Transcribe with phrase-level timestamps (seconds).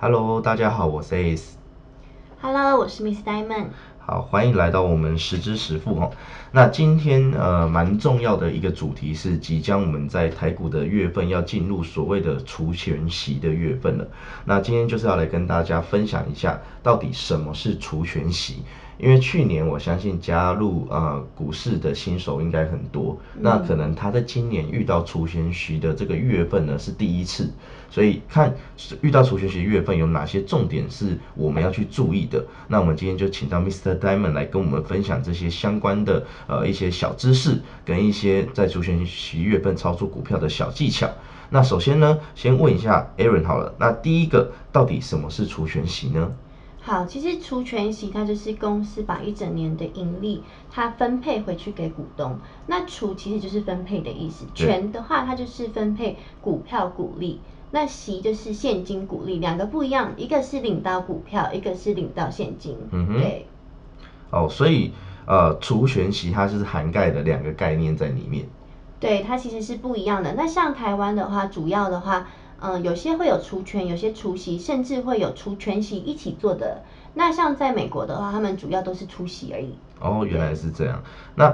[0.00, 1.52] Hello，大家好，我是 Ace。
[2.40, 3.68] Hello，我是 Miss Diamond。
[4.11, 6.11] 好，欢迎来到我们十知实付哦。
[6.51, 14.05] 那今天呃蛮重要的一个主题是，即将我们在台股的月份要进入所谓的除权息的月份了。
[14.43, 18.63] 那今天就是要来跟大家分享一下，到底什么是除权息。
[18.97, 27.49] 因为去年我相信加入呃股市的新手应该很多，那可能他在今年遇到除权息的这个月份呢是第一次，
[27.89, 28.53] 所以看
[29.01, 32.45] 遇到除权息月份有哪些重点是我们要去注意的。
[32.67, 33.97] 那我们今天就请到 Mr.
[34.01, 41.07] Diamond 来跟我们分享这些相关的呃一些小知识，跟一些在除权息月份操作股票的小技巧。
[41.51, 46.31] 那首先呢，先问一下 Aaron 好了，那第一个到底什么是除权息呢？
[46.83, 52.39] 好，其实除权息它就是公司把一整年的盈利它分配回去给股东。
[52.65, 57.39] 那除其实就是分配的意思，对权的话它就是分配股票股利，
[57.69, 62.75] 那息就是现金股利，两个不一样，一个是领到股票，一个是领到现金。
[62.91, 63.45] 嗯哼对。
[64.31, 64.91] 哦，所以
[65.25, 68.45] 呃除权息它是涵盖的两个概念在里面。
[68.99, 70.33] 对，它其实是不一样的。
[70.33, 72.27] 那像台湾的话，主要的话，
[72.59, 76.83] 嗯、有些会有除权，有些除息，甚至会有除权息一起做的。
[77.13, 79.75] 那像在美国的话，他们主要都是除息而已。
[79.99, 81.01] 哦，原来是这样。
[81.35, 81.53] 那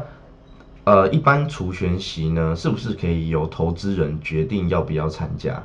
[0.84, 5.64] 呃，一般除权息呢，是不是可以由投资人决定要不要参加？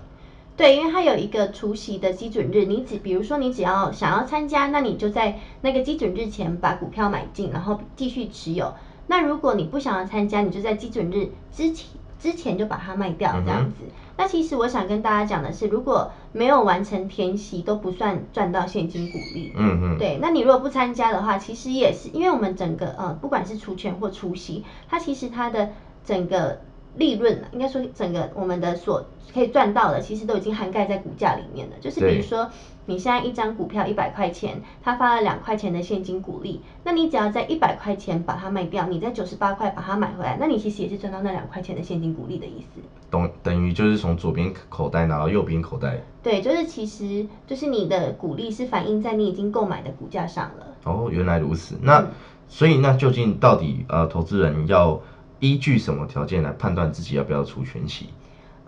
[0.56, 8.74] 对，因为它有一个除息的基准日，你只比如说你只要想要参加，那你就在那个基准日前把股票买进，然后继续持有。
[9.06, 13.84] 那如果你不想要参加，你就在基准日之前之前就把它卖掉，这样子。
[14.16, 19.52] 那其实我想跟大家讲的是，如果没有完成填息，都不算赚到现金股利。
[19.56, 25.70] 嗯嗯，对，那你如果不参加的话，其实也是因为我们整个呃，不管是除权或除息，它其实它的
[26.04, 26.60] 整个
[26.96, 31.76] 利润，应该说整个我们的所可以赚到的，其实都已经涵盖在股价里面了。
[31.80, 32.50] 就是比如说，
[32.86, 42.80] 你现在一张股票一百块钱，它发了两块钱的现金股利，那你只要在一百块钱把它卖掉，你在九十八块把它买回来，那你其实也是赚到那两块钱的现金股利的意思。
[43.10, 45.98] 等等于就是从左边口袋拿到右边口袋。
[46.22, 50.66] 对，就是其实就是你的股利是反映在你已经购买的股价上了。
[50.84, 51.78] 哦，原来如此。
[51.82, 52.06] 那、
[52.48, 55.00] 所以那究竟到底呃，投资人要
[55.42, 58.06] 依据什么条件来判断自己要不要出全息？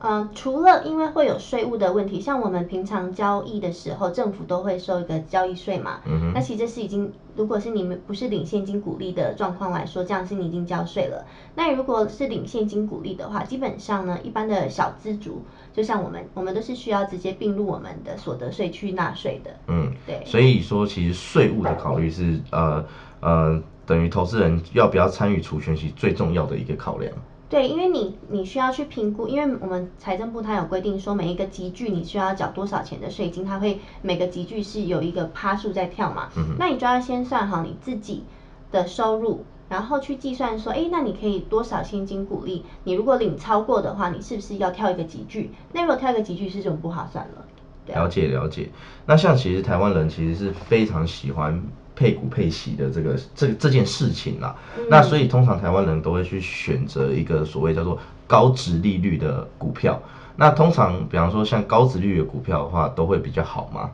[0.01, 6.01] 呃，除了因为会有税务的问题，像我们平常交易的时候，政府都会收一个交易税嘛。
[6.05, 11.25] 嗯那其实这是已经，如果是你们不是领现金股利的状况来说，这样是你已经交税了。
[11.55, 15.43] 那如果是领现金股利的话，基本上呢，一般的小资族，
[15.73, 19.53] 就像我们，我们都是需要直接并入我们的所得税去纳税的。
[19.69, 20.23] 嗯，对。
[20.27, 22.85] 所以说其实税务的考虑是呃
[23.21, 27.12] 呃，等于投资人要不要参与除权息最重要的一个考量。
[27.49, 38.25] 对，因为你你需要去评估，因为我们财政部它有规定说每一个集聚你需要缴多少钱的税金，它会每个集聚是有一个趴数在跳嘛，那你就要先算好你自己
[38.73, 42.65] 的收入，然后去计算说，哎，那你可以多少现金股利？
[42.83, 45.53] 你如果领超过的话，你是不是要跳一个集聚？
[45.73, 47.44] 那如果跳一个集聚是就不划算了。
[47.87, 48.71] 了解了解。
[49.06, 51.62] 那像其实台湾人其实是非常喜欢
[51.97, 54.56] 配股配息的这个这这件事情啦。
[54.88, 60.00] 那所以通常台湾人都会去选择一个所谓叫做高值利率的股票。
[60.37, 63.91] 那通常比方说像高值利率的股票的话，都会比较好吗？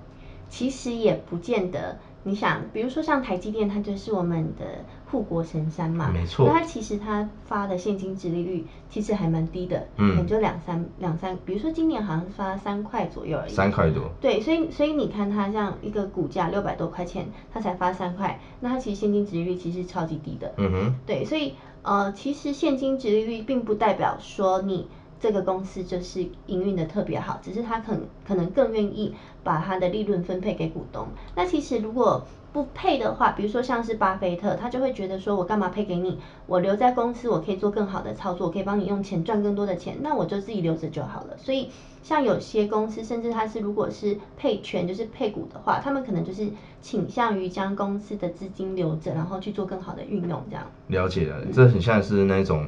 [0.49, 1.99] 其实也不见得。
[2.23, 13.51] 你想，比如说像台积电，它就是我们的护国神山嘛，没错那它其实它发的现金值利率其实还蛮低的，嗯可能就两三两三，比如说今年好像发三块左右而已。
[13.51, 14.11] 三块多。
[14.21, 20.55] 对，所以所以你看它这样一个股价六百多块钱，它才发三块，那它其实现金值利率其实超级低的。
[20.57, 24.87] 嗯哼，对，所以呃，其实现金值利率并不代表说你
[25.19, 31.09] 这个公司就是营运的特别好，只是他可能可能更愿意把它的利润分配给股东。
[31.35, 36.19] 那其实如果不配的话，比如说像是巴菲特，他就会觉得说我干嘛配给你？
[36.47, 41.37] 我留在公司，我可以做更好的操作，我可以帮你用钱赚更多的钱，那我就自己留着就好了。
[41.37, 41.69] 所以
[42.03, 46.49] 像有些公司，甚至它是如果是配权，就是配股的话，他们可能就是
[46.81, 50.67] 倾向于将公司的资金留着，然后去做更好的运用，这样。
[50.89, 52.67] 了解了，这很像是那种。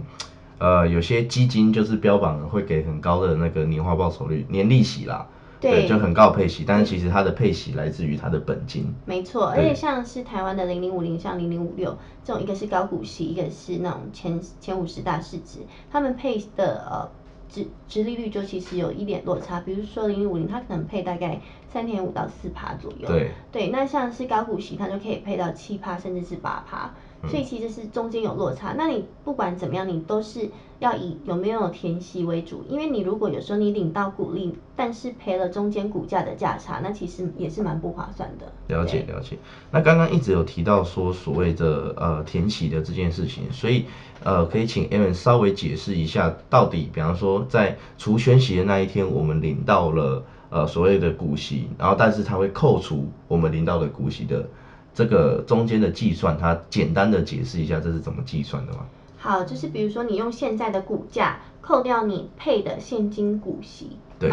[0.58, 5.26] 呃，有些基金就是标榜会给很高的那个年化报酬率、年利息啦，
[5.70, 8.92] 对就很高配息，但是其实它的配息来自于它的本金。
[9.06, 15.60] 没错，而且像是台湾的零零五零、像零零五六这种，一个是高股息，一个是那种前前五十大市值，
[15.90, 17.08] 他们配的呃
[17.48, 19.60] 值值利率就其实有一点落差。
[19.60, 21.40] 比如说零零五零，它可能配大概
[21.72, 23.06] 三点五到四趴左右。
[23.06, 26.92] 对对，那像是高股息，它就可以配到七趴甚至是八趴。
[27.28, 28.74] 所以其实是中间有落差。
[28.76, 30.50] 那你不管怎么样，你都是
[30.82, 38.52] 要以有没有填息为主，因为你如果有时候你领到股利，但是赔了中间股价的价差，那其实也是蛮不划算的。
[38.66, 39.38] 了解了解。
[39.70, 43.84] 那刚刚一直有提到说所谓的呃填息的这件事情，所以
[44.24, 54.48] 呃可以请 Aaron 稍微解释一下，到底比方说在除权息的那一天，我们领到了呃所谓的股息，然后但是它会扣除我们领到的股息的。
[54.94, 58.80] 这个中间的计算，它简单的解释一下这是怎么计算的吗？
[59.22, 64.28] 好，就是比如说你用现在的股价扣掉你配的现金股息，对，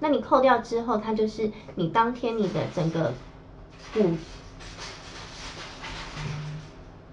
[0.00, 3.14] 那你扣掉之后，它就是你当天你的整个
[3.94, 4.10] 股，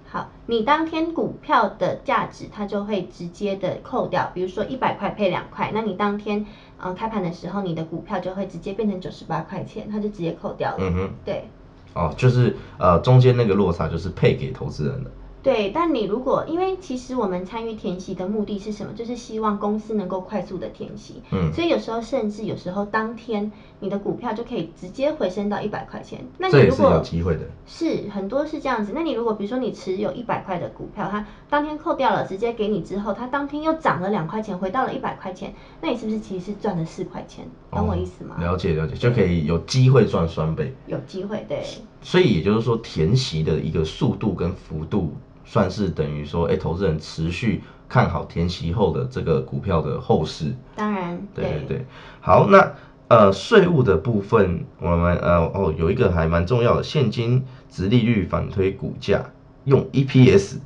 [0.10, 4.30] 好，你当天股票的价值，它就会直接的扣掉。
[4.34, 6.46] 比如说一百块配两块，那你当天
[6.84, 10.78] 嗯开盘的时候，你的股票就会直接变成九十八块钱，它就直接扣掉了。
[10.82, 11.46] 嗯哼，对。
[11.94, 15.10] 哦，就是呃，中间那个落差就是配给投资人的。
[15.44, 18.94] 对，但你如果因为其实我们参与填息的目的是什么？
[18.94, 21.22] 就是希望公司能够快速的填息。
[21.32, 21.52] 嗯。
[21.52, 26.24] 所以有时候甚至有时候当天你的股票就可以直接回升到一百块钱。
[26.38, 27.42] 那你如果有机会的。
[27.66, 28.92] 是很多是这样子。
[28.94, 37.46] 那你如果比如说你持有一百块的股票，它当天扣掉了，直接给你之后，它当天又涨了两块钱，回到了一百块钱，那你是不是其实是赚了四块钱？
[37.72, 38.36] 懂我意思吗？
[38.40, 40.76] 了解了解，就可以有机会赚双倍。
[40.86, 41.64] 有机会，对。
[42.04, 45.14] 所以也就是说，填息的一个速度跟幅度。
[45.46, 50.54] 算是等于说，哎，投资人持续看好填息后的这个股票的后市。
[50.76, 51.86] 当然，对对对。
[52.20, 52.74] 好，那
[53.08, 59.26] 呃，税务的部分，我们呃哦，有一个还蛮重要的，现金值利率反推股价，
[59.66, 60.60] 用 EPS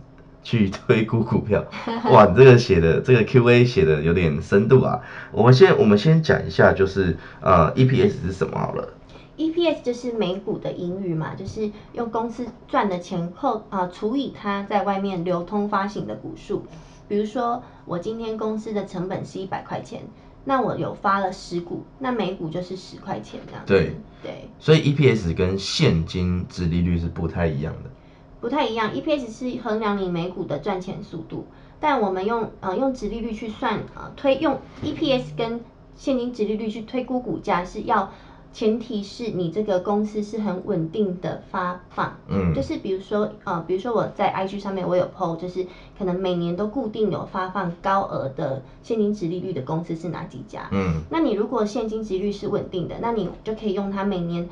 [0.44, 1.66] 去推估股票。
[2.12, 5.02] 哇，这个写的这个 Q&A 写的有点深度啊。
[5.32, 8.90] 我们先我们先讲一下，就是呃，EPS 是什么好了。
[9.38, 16.64] EPS 就是每股的盈余嘛，就是用公司赚的钱扣啊除以它在外面流通发行的股数。
[17.08, 20.02] 比如说我今天公司的成本是一百块钱，
[20.46, 23.62] 那我有发了十股，那每股就是十块钱这样。
[23.66, 24.48] 对对。
[24.58, 27.90] 所以 EPS 跟现金值利率是不太一样的。
[28.40, 31.46] 不太一样，EPS 是衡量你每股的赚钱速度，
[31.80, 35.60] 但我们用呃用值利率去算啊推用 EPS 跟
[35.96, 38.14] 现金值利率去推估股价是要。
[38.56, 45.68] 前提是你这个公司是很稳定的发放，嗯，就是比如说，呃，比如说我在 IG 上面我有 PO，就是
[46.00, 54.48] 可能每年都固定有发放高额的现金值利率的公司是哪几家，嗯，那你如果现金值率是稳定的，那你就可以用它每年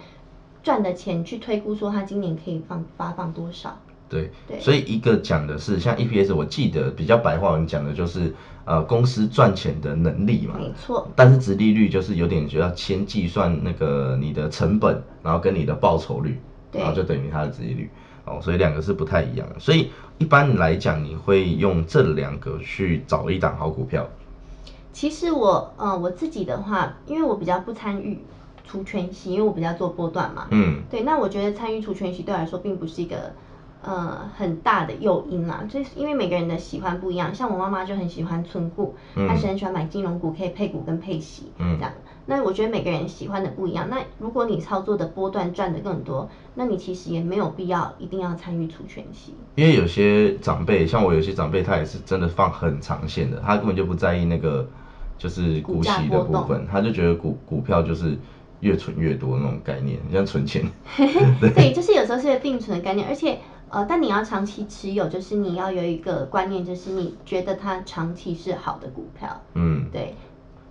[0.61, 3.79] 赚的钱去推估说它今年可以放发放多少。
[4.13, 8.33] 对，所以一个讲的是像 EPS，我记得比较白话文讲的就是
[8.65, 11.07] 呃公司赚钱的能力嘛，没错。
[11.15, 16.39] 但是值利率就是有点就要先计算那个你的成本，然后跟你的报酬率，
[16.71, 17.89] 然后就等于它的值利率
[18.25, 19.59] 哦，所以两个是不太一样的。
[19.59, 24.07] 所以一般来讲，你会用这两个去找一档好股票。
[24.91, 28.19] 其实我呃我自己的话，因为我比较不参与
[28.65, 31.01] 除权息，因为我比较做波段嘛，嗯，对。
[31.03, 33.33] 那我觉得参与除权息对我来说并不是一个。
[33.83, 37.35] 呃，很大的诱因啦，就是因为每个人的喜欢不一样。
[37.35, 41.91] 像我妈妈就很喜欢存股，她是很喜欢买金融股，可以配股跟配息这样。
[42.25, 43.89] 那我觉得每个人喜欢的不一样。
[43.89, 49.33] 那如果你操作的波段赚的更多，那你其实也没有必要一定要参与除权息。
[49.55, 54.65] 因为有些长辈，像我有些长辈，他也是真的放很长线的，他根本就不在意那个
[55.17, 58.17] 就是股息的部分，他就觉得股股票就是
[58.61, 60.65] 越存越多那种概念，像存钱。
[61.41, 63.37] 对，就是有时候是个定存的概念，而且。
[63.73, 69.41] 呃，但你要长期持有，就是你要有一个观念，就是你觉得它长期是好的股票。
[69.55, 70.13] 嗯，对。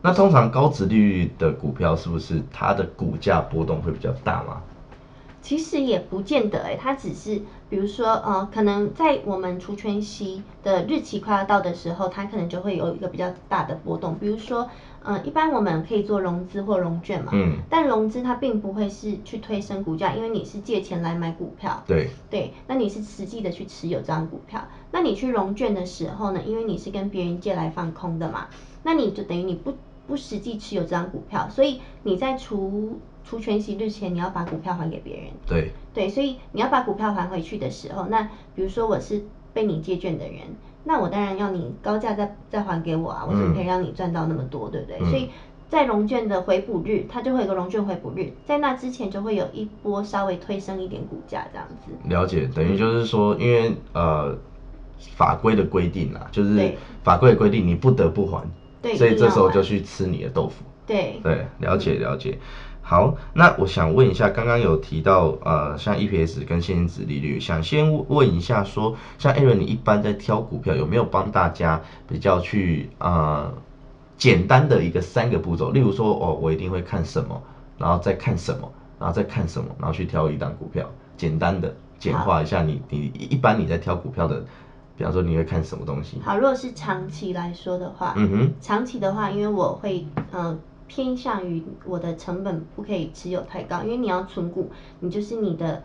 [0.00, 4.62] 那通常高值利率的股票，是不是它的股价波动会比较大吗？
[5.42, 14.16] 其实也不见得哎，它只是比如说呃，可能在我们除权息的日期快要到的时候，它可能就会有一个比较大的波动。
[14.18, 14.70] 比如说，
[15.02, 24.62] 嗯，一般我们可以做融资或融券嘛，嗯，但融资它并不会是去推升股价，因为你是借钱来买股票，对，对，那你是实际的去持有这张股票。
[24.92, 28.46] 那你去融券的时候呢，因为你是跟别人借来放空的嘛，
[28.84, 29.74] 那你就等于你不
[30.06, 35.26] 不实际持有这张股票，所以你在除除权息日前，你要把股票还给别人。
[35.46, 38.22] 对对，所以你要把股票还回去的时候，那
[38.54, 40.38] 比如说我是被你借券的人，
[40.84, 44.98] 那我当然要你高价再再还给我啊，我怎么可以让你赚到那么多，对不对？
[45.10, 45.30] 所以
[45.68, 51.92] 在融券的回补日，它就会有个融券回补日，在那之前就会有一波稍微推升一点股价这样子。
[52.08, 54.36] 了解，等于就是说，因为呃
[55.14, 58.46] 法规的规定啊，就是法规的规定，你不得不还，
[58.96, 60.64] 所以这时候就去吃你的豆腐。
[60.84, 62.38] 对对，了解了解。
[62.84, 73.50] 好，那我想问一下，刚刚有提到呃，像 EPS 跟现金值利率，想先问一下说，像 Aaron，你一般在挑股票有没有帮大家比较去呃
[74.18, 75.70] 简单的一个三个步骤？
[75.70, 77.40] 例如说，哦，我一定会看什么，
[77.78, 84.44] 然后再看什么，然后再看什么，然后去挑一档股票，简单的简化一下你你一般你在挑股票的，
[84.96, 86.20] 比方说你会看什么东西？
[86.24, 90.58] 好，如果是长期来说的话，嗯哼，长期的话，因为我会呃
[90.94, 94.68] 偏向于我的成本不可以持有太高，因为你要存股，
[95.00, 95.82] 你就是你的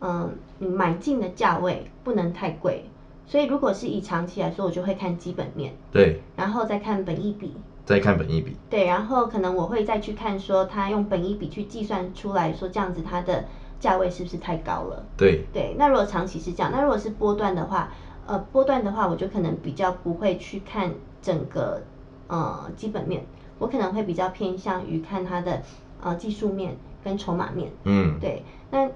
[0.00, 2.84] 嗯你买进的价位不能太贵，
[3.26, 13.46] 所以如果是以长期来说，我就会看基本面，对，然后再看本益比，再看本益比，对，然后可能我会再去看说它用本益比去计算出来说这样子它的
[13.80, 15.04] 价位是不是太高了。
[15.16, 17.92] 对，对，那如果长期是这样，那如果是波段的话，
[18.28, 21.82] 呃，波段的话，我就可能比较不会去看整个
[22.28, 23.24] 呃基本面，
[23.60, 25.62] 我可能会比较偏向于看它的
[26.02, 27.70] 呃技术面跟筹码面。
[27.84, 28.90] 嗯，对，那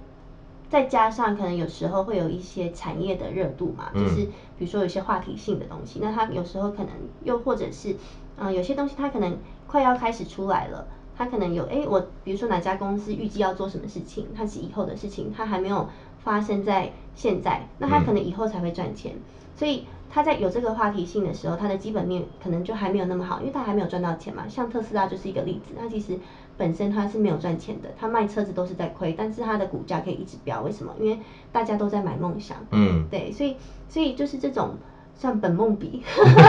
[0.69, 6.89] 再加上可能有时候会有一些产业的热度嘛，就是嗯比如说有些话题性的东西，那它有时候可能
[7.23, 7.93] 又或者是
[8.39, 10.89] 嗯、呃有些东西它可能快要开始出来了。
[11.17, 15.89] 它可能有哎，我比如说哪家公司预计要做什么事情，它是以后的事情，它还没有
[16.25, 19.13] 发生在现在，那它可能以后才会赚钱。
[19.55, 24.45] 所以它在有这个话题性的时候，它的基本面可能就还没有那么好，因为它还没有赚到钱嘛。
[24.49, 26.17] 像特斯拉就是一个例子，它其实
[26.57, 30.95] 本身它是没有赚钱的，它卖车子都是在亏，但是它的股价可以一直飙，为什么？
[31.01, 31.19] 因为
[31.51, 33.57] 大家都在买梦想，嗯，对，所以
[33.89, 34.77] 所以就是这种
[35.17, 36.05] 算本梦比，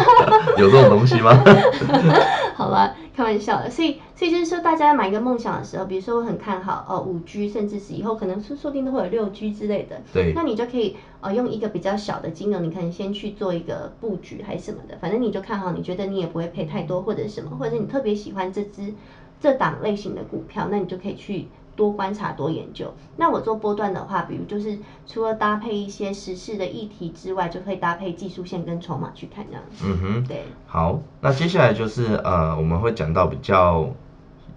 [0.60, 1.31] 有这种东西吗？
[2.53, 3.69] 好吧，开玩笑的。
[3.69, 10.01] 所以，所以就是说，大家买一个梦想的时候，比如说我很看好哦五 G，甚至是以后可能说说不定都会有六 G 之类的。
[10.13, 18.93] 对那你就可以呃用一个比较小的金额，你可能先去做一个布局还是什么的，反正你就看好，你觉得你也不会赔太多或者什么，或者是你特别喜欢这只
[19.39, 21.48] 这档类型的股票，那你就可以去。
[21.75, 22.94] 多观察，多研究。
[23.17, 29.86] 那我做波段的话，比如就是除了搭配一些时事的议题之外，就可以搭配技术线跟筹码去看这样子。
[29.86, 30.44] 嗯哼，对。
[30.65, 33.89] 好，那接下来就是呃，我们会讲到比较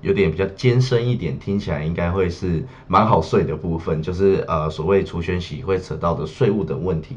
[0.00, 7.16] 有点比较艰深一点，听起来应该会是蛮好睡的部分，就是呃所谓除权息会扯到的税务的问题。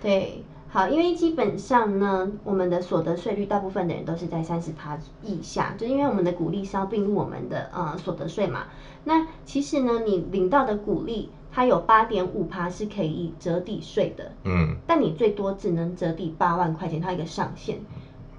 [0.00, 0.42] 对，
[0.74, 8.64] 好，因为基本上呢，我们的所得税率大部分的人都是在三十趴以下，就因为我们的股利是要并入我们的呃所得税嘛。
[9.04, 17.78] 那其实呢，你领到的股利，它有八点五趴是可以折抵税的，嗯，但你最多只能折抵八万块钱，它一个上限。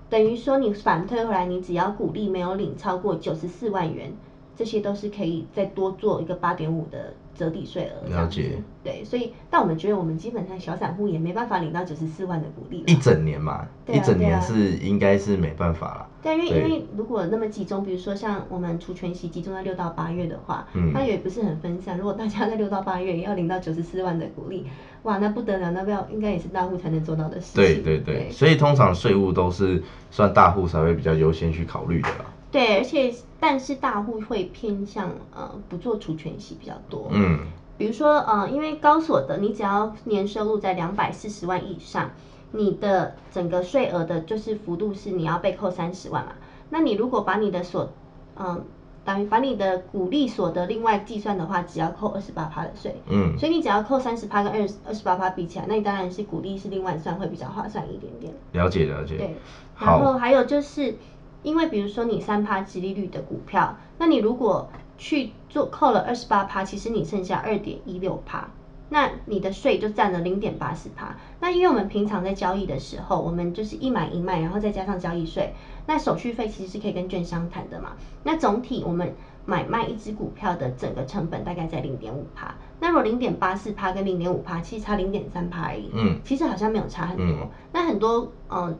[0.09, 4.11] 等于说你反推回来，你只要股利没有领超过九十四万元，
[4.55, 8.09] 这些都是可以再多做一个八点五的折抵税额。
[8.09, 8.61] 了解。
[8.83, 16.07] 对，所以但我们觉得我们基本上小散户也没办法领到九十四万的股利一整年嘛，对啊一整年是应该是没办法了。
[16.21, 21.97] 对，因为因为如果那么集中，比如说像我们除权息集中在六到八月的话，嗯它也不是很分散。
[21.97, 24.65] 如果大家在六到八月也要领到九十四万的股利，
[25.03, 27.55] 哇，那不得了，那不要应该也是大户才能做到的事情。
[27.55, 29.81] 对对对，所以通常税务都是
[30.11, 32.25] 算大户才会比较优先去考虑的啦。
[32.53, 37.09] 对，而且但是大户会偏向呃不做除权息比较多。
[37.11, 37.39] 嗯，
[37.77, 42.11] 比如说呃，因为高所得，你只要年收入在两百四十万以上，
[42.51, 46.33] 你的整个税额的就是幅度是你要被扣三十万嘛。
[46.69, 47.89] 那你如果把你的所
[48.37, 48.63] 嗯
[49.05, 52.95] 等于把你的股利所得另外计算的话，只要扣二十八趴的税。
[53.09, 58.31] 嗯所以你只要扣三十趴跟二二十八趴比起来，那你当然是股利是另外算会比较划算一点点。
[58.51, 59.17] 了解了解。
[59.17, 59.35] 对，
[59.73, 60.95] 好然后还有就是，
[61.43, 68.47] 因为比如说你三趴殖利率的股票，那你如果去做扣了二十八趴，其实你剩下二点一六趴，
[68.89, 71.15] 那你的税就占了零点八四趴。
[71.39, 75.53] 那因为我们平常在交易的时候，我们就是一买一卖，然后再加上交易税，
[75.85, 77.93] 那手续费其实是可以跟券商谈的嘛。
[78.23, 79.13] 那总体我们
[79.45, 85.89] 买卖一只股票的整个成本大概在零点五趴，那如果零点八四趴跟零点五趴，其实差零点三趴而已。
[85.93, 87.25] 嗯其实好像没有差很多。
[87.25, 88.73] 嗯那很多呃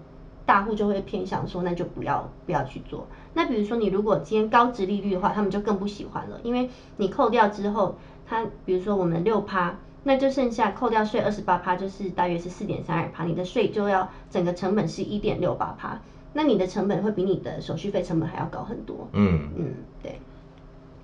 [0.45, 3.07] 大户就会偏向说，那就不要不要去做。
[3.33, 7.95] 那比如说你如果今天高值利率的话，他们就更不喜欢了，因为你扣掉之后，
[8.25, 9.75] 它比如说我们六趴。
[10.05, 15.97] 那就剩下扣掉税二十八趴，就是大约是四点三二趴，你的税就要整个成本是一点六八趴，
[16.33, 19.07] 那你的成本会比你的手续费成本还要高很多。
[19.13, 20.19] 嗯，嗯，对。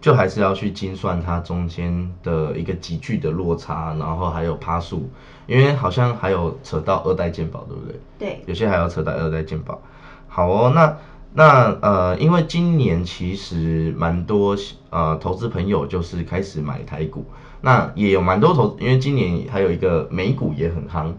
[0.02, 5.10] 就还是要去精算它中间的一个急剧的落差，然后还有趴数，
[5.46, 8.00] 因为好像还有扯到二代健保，对不对？
[8.18, 9.82] 对，有些还要扯到二代健保。
[10.28, 10.98] 好哦，那
[11.34, 14.56] 那呃，因为今年其实蛮多
[14.90, 17.26] 呃投资朋友就是开始买台股，
[17.62, 21.14] 那也有蛮多投，因为今年还有一个美股也很夯。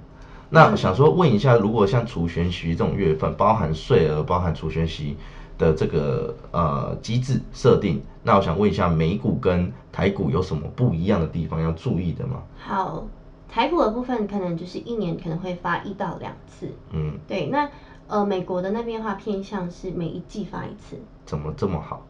[0.49, 5.17] 那想说问一下，如果像除权息这种月份，包含税额、包含除权息
[5.61, 8.02] 的这个呃机制设定。
[8.23, 12.43] 那我想问一下，美股跟台股有什么不一样的地方要注意的吗？
[12.59, 13.07] 好，
[13.49, 16.69] 台股的部分可能就是一年可能会发一到两次。
[16.93, 17.69] 嗯，对，那
[18.09, 20.99] 呃美国的那边的话偏向是每一季发一次。
[21.25, 22.05] 怎么这么好？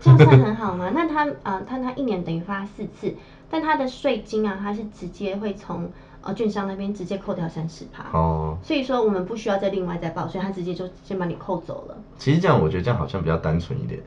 [0.00, 0.90] 这样算很好吗？
[0.94, 3.14] 那他啊，他他一年等于发四次，
[3.50, 5.90] 但他的税金啊，他是直接会从
[6.22, 8.18] 呃券商那边直接扣掉三十趴。
[8.18, 8.56] 哦。
[8.62, 11.96] 所以说我们不需要再另外再报，所以他直接就先把你扣走了。
[12.18, 14.00] 其实这样我觉得这样好像比较单纯一点。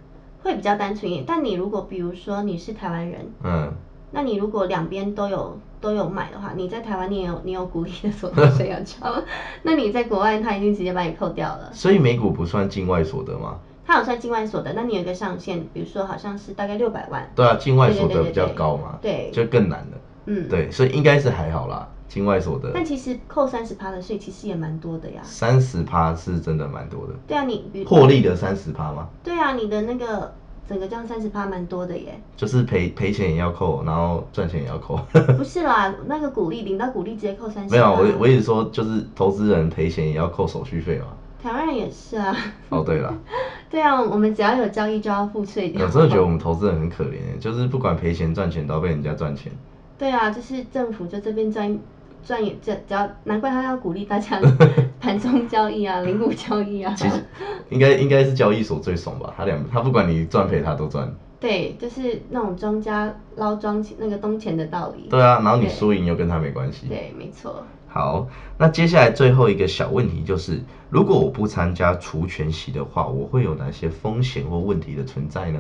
[0.44, 3.72] 会比较单纯一点，但你如果比如说你是台湾人，嗯，
[4.12, 9.24] 那你如果两边都有都有买的话，你在台湾你也有你有股利的所得税要交，
[9.64, 11.70] 那你在国外他已经直接把你扣掉了。
[11.72, 13.58] 所以美股不算境外所得吗？
[13.86, 17.30] 它有算境外所得，那你有一个上限，比如说好像是大概六百万。
[17.36, 19.98] 对啊，境外所得比较高嘛，对，就更难了。
[20.26, 22.70] 嗯，对，所以应该是还好啦，境外所得。
[22.76, 25.22] 但其实扣三十趴的税，其实也蛮多的呀。
[25.24, 27.14] 三十趴是真的蛮多的。
[27.26, 29.08] 对啊，你获利的三十趴吗？
[29.24, 30.32] 对啊，你的那个
[30.70, 32.22] 整个这样三十趴蛮多的耶。
[32.38, 35.00] 就是赔赔钱也要扣，然后赚钱也要扣。
[35.36, 37.74] 不是啦，那个股利领到股利直接扣三十。
[37.74, 41.08] 没有，我我一直说就是投资人赔钱也要扣手续费嘛。
[41.42, 42.36] 台湾人也是啊。
[42.70, 43.14] 哦，对了。
[43.70, 45.72] 对啊，我们只要有交易就要付税。
[45.74, 49.52] 有时候觉得我们投资人很可怜，就是不管赔钱赚钱都要被人家赚钱。
[49.98, 51.78] 对啊，就是政府就这边赚
[52.26, 54.40] 赚也只只要，难怪他要鼓励大家
[55.00, 56.94] 盘中交易啊， 零股交易啊。
[56.96, 57.24] 其实
[57.70, 61.14] 应该应该是交易所最爽吧，他两他不管你赚赔他都赚。
[61.40, 65.08] 对，就是那种庄家捞庄那个东钱的道理。
[65.10, 66.88] 对啊，然后你输赢又跟他没关系。
[66.88, 67.64] 对，没错。
[67.90, 68.28] 好，
[68.58, 75.60] 那接下来最后一个小问题就是，如果我不参加除权息的话，我会有哪些风险或问题的存在呢？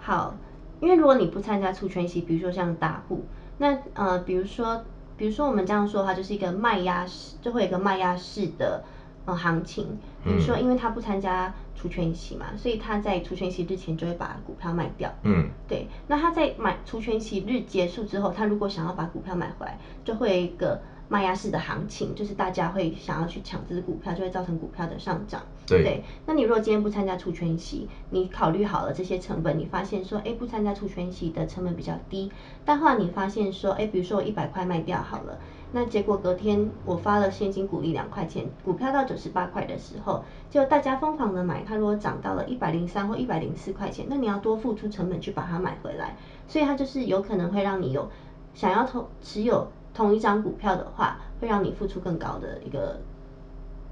[0.00, 0.34] 好，
[0.80, 3.24] 因为如果你不参加除权息，比如说像大户，
[3.58, 4.82] 那呃，比如说，
[5.22, 8.82] 比如说我们这样说的话，就是一个卖压式，就会有一个卖压式的
[9.24, 9.86] 呃行情。
[10.24, 15.08] 比如说，因为他不参加除权息嘛，所以他在除权息日前就会把股票卖掉。
[15.22, 15.86] 嗯，对。
[16.08, 20.80] 那他在买除权息日结束之后，他如果想要把股票买回来，就会有一个。
[21.12, 25.42] 卖压式的行情，就是大家会想要去抢这只股票，就会造成股票的上涨。
[25.66, 32.32] 对，那你如果今天不参加除权息，你考虑好了这些成本，你发现说，哎，不参加除权息的成本比较低，
[32.64, 35.38] 但后来你发现说，哎，比如说我一百块卖掉好了，
[35.72, 46.16] 那结果隔天我发了现金股利两块钱，股票到九十八块的时候，就大家疯狂的买，它如果涨到了一百零三或一百零四块钱，那你要多付出成本去把它买回来，
[46.48, 48.08] 所以它就是有可能会让你有
[48.54, 49.68] 想要投持有。
[49.94, 52.98] 同一张股票的话，会让你付出更高的一个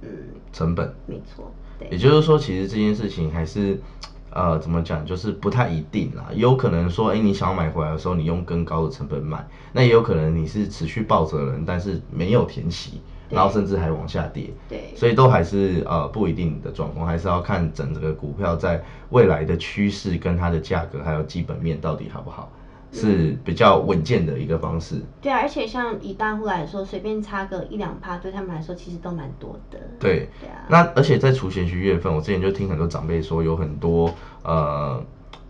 [0.02, 0.08] 嗯
[0.52, 0.92] 成本。
[1.06, 1.88] 没错，对。
[1.90, 3.78] 也就是说，其实这件事情还是
[4.32, 6.26] 呃怎么讲，就是不太一定啦。
[6.32, 14.50] 有可能说，哎，你想要买回来的时候，你用更高的成本买，那也有可能你是持续抱着人，但是没有填息，然后甚至还往下跌。
[14.68, 14.94] 对。
[14.96, 22.50] 所以都还是呃不一定的状况，还是要看整个股票在未来的趋势跟它的价格还有基本面到底好不好。
[22.92, 25.00] 是比较稳健的一个方式。
[25.20, 29.78] 对啊，而且像以大户来说，随便差个一两趴，对他们来说其实都蛮多的。
[29.98, 30.66] 对，对啊。
[30.68, 35.02] 那而且在除权息月份，我之前就听很多长辈说，有很多呃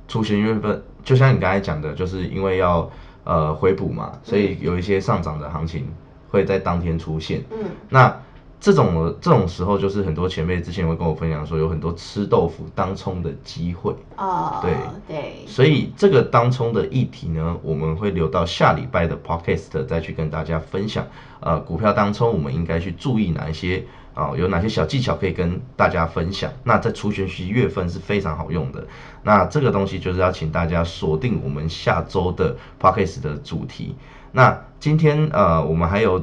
[0.06, 2.90] 除权月份，就像你刚才讲的，就是因为要
[3.24, 5.86] 呃回补嘛，所以有一些上涨的行情
[6.28, 7.42] 会在当天出现。
[7.50, 7.70] 嗯。
[7.88, 8.20] 那
[8.60, 13.96] 这种这种时候，就是很多前辈之前会跟我分享说，有很多吃豆腐当冲的机会。
[14.18, 14.74] 哦，对
[15.08, 15.46] 对。
[15.46, 21.06] 所以这个当冲的议题呢，我们会留到下礼拜的 podcast 再去跟大家分享。
[21.40, 24.32] 呃，股票当冲我们应该去注意哪一些啊？
[24.36, 26.52] 有哪些小技巧可以跟大家分享？
[26.62, 28.86] 那在除权息月份是非常好用的。
[29.22, 33.96] 那这个东西就是要请大家锁定我们下周的 podcast 的主题。
[34.32, 36.22] 那今天呃，我们还有。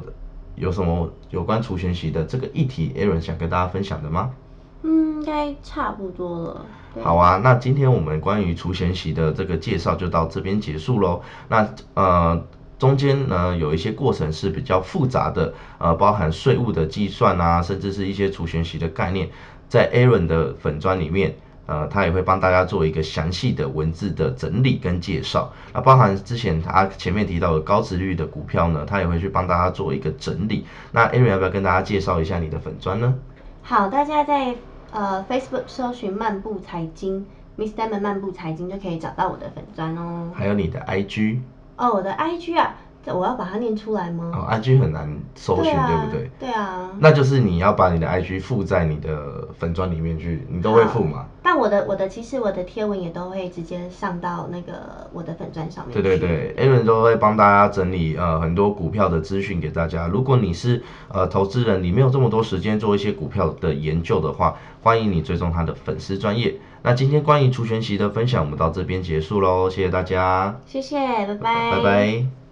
[0.57, 4.31] 有什么有关除权息的这个议题，Aaron 想跟大家分享的吗？
[4.81, 6.65] 嗯，应该差不多了。
[7.03, 11.21] 好啊，那今天我们关于除权息的这个介绍就到这边结束喽。
[11.47, 12.43] 那呃，
[12.79, 19.29] 中间呢有一些过程是比较复杂的，呃，包含税务的计算啊，甚至是一些除权息的概念，
[19.69, 21.35] 在 Aaron 的粉砖里面。
[21.67, 25.53] 呃，他也会帮大家做一个详细的文字的整理跟介绍。
[25.73, 30.65] 那包含之前他前面提到的高值率的股票呢，他也会去帮大家做一个整理。
[30.91, 33.13] 那 Aaron 要不要跟大家介绍一下你的粉砖呢？
[33.61, 34.55] 好，大家在
[34.91, 37.25] 呃 Facebook 搜寻漫步财经
[37.57, 40.31] ，Miss Diamond 漫步财经就可以找到我的粉砖哦。
[40.33, 41.39] 还有你的 IG？
[41.75, 42.75] 哦，我的 IG 啊。
[43.15, 44.31] 我要把它念出来吗？
[44.33, 46.31] 哦，IG 很难搜寻，对不对？
[46.39, 46.91] 对啊。
[46.99, 51.25] 那就是你要把你的 IG 附在你的粉砖里面去，你都会附嘛？
[51.43, 55.93] 但我的我的其实我的贴文也都会直接上到那个我的粉砖上面。
[55.93, 60.07] 对对对，Aaron 都会帮大家整理呃很多股票的资讯给大家。
[60.07, 66.55] 如果你是呃投资人，你没有这么多时间做一些股票的研究的话，欢迎你追踪他的粉丝专业。
[66.83, 72.46] 那今天关于除权息的分享，我们到这边结束喽，谢谢大家，谢谢，拜拜，拜拜。